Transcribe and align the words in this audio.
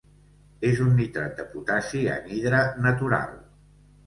És 0.69 0.79
un 0.85 0.95
nitrat 0.99 1.35
de 1.41 1.45
potassi 1.51 2.01
anhidre 2.15 2.63
natural. 2.89 3.39